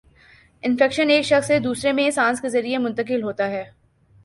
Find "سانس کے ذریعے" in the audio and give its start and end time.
2.11-2.77